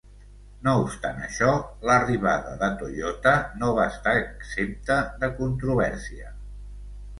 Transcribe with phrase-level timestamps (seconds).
[0.67, 1.49] No obstant això,
[1.89, 6.37] l'arribada de Toyota no va estar exempta de controvèrsia.